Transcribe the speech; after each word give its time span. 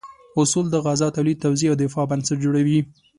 اصول 0.41 0.65
د 0.71 0.75
غذا 0.85 1.07
تولید، 1.15 1.41
توزیع 1.45 1.69
او 1.71 1.77
دفاع 1.83 2.05
بنسټ 2.11 2.37
جوړوي. 2.43 2.79